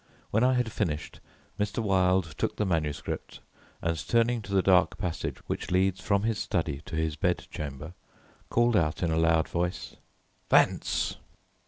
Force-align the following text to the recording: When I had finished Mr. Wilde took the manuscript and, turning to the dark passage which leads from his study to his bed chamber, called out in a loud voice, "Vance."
When 0.31 0.43
I 0.43 0.55
had 0.55 0.71
finished 0.71 1.19
Mr. 1.59 1.77
Wilde 1.77 2.33
took 2.35 2.55
the 2.55 2.65
manuscript 2.65 3.39
and, 3.83 4.07
turning 4.07 4.41
to 4.41 4.51
the 4.51 4.63
dark 4.63 4.97
passage 4.97 5.37
which 5.45 5.69
leads 5.69 6.01
from 6.01 6.23
his 6.23 6.39
study 6.39 6.81
to 6.87 6.95
his 6.95 7.15
bed 7.15 7.45
chamber, 7.51 7.93
called 8.49 8.75
out 8.75 9.03
in 9.03 9.11
a 9.11 9.17
loud 9.19 9.47
voice, 9.47 9.97
"Vance." 10.49 11.17